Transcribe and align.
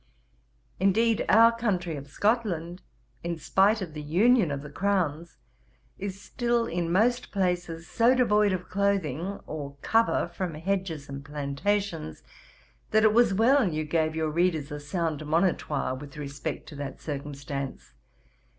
Indeed 0.79 1.23
our 1.29 1.55
country 1.55 1.95
of 1.95 2.09
Scotland, 2.09 2.81
in 3.23 3.37
spite 3.37 3.83
of 3.83 3.93
the 3.93 4.01
union 4.01 4.49
of 4.49 4.63
the 4.63 4.69
crowns, 4.71 5.37
is 5.99 6.19
still 6.19 6.65
in 6.65 6.91
most 6.91 7.31
places 7.31 7.87
so 7.87 8.15
devoid 8.15 8.51
of 8.51 8.67
clothing, 8.67 9.37
or 9.45 9.77
cover 9.83 10.27
from 10.29 10.55
hedges 10.55 11.07
and 11.07 11.23
plantations, 11.23 12.23
that 12.89 13.03
it 13.03 13.13
was 13.13 13.35
well 13.35 13.71
you 13.71 13.83
gave 13.83 14.15
your 14.15 14.31
readers 14.31 14.71
a 14.71 14.79
sound 14.79 15.23
Monitoire 15.23 15.93
with 15.93 16.17
respect 16.17 16.65
to 16.69 16.75
that 16.77 16.99
circumstance. 16.99 17.93